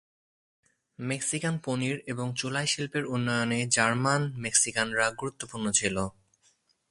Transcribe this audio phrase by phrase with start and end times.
[0.99, 5.97] Mexican পনির এবং চোলাই শিল্পের উন্নয়নে জার্মান মেক্সিকানরা গুরুত্বপূর্ণ ছিল।